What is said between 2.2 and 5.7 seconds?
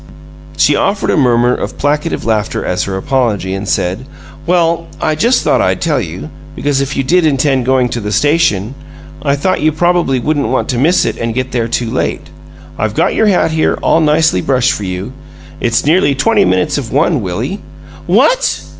laughter as her apology, and said: "Well, I just thought